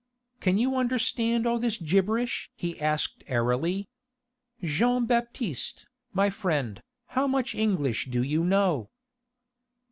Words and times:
"Can 0.39 0.57
you 0.57 0.77
understand 0.77 1.45
all 1.45 1.59
this 1.59 1.77
gibberish?" 1.77 2.49
he 2.55 2.81
asked 2.81 3.23
airily. 3.27 3.87
"Jean 4.63 5.05
Baptiste, 5.05 5.85
my 6.11 6.31
friend, 6.31 6.81
how 7.09 7.27
much 7.27 7.53
English 7.53 8.07
do 8.07 8.23
you 8.23 8.43
know?" 8.43 8.89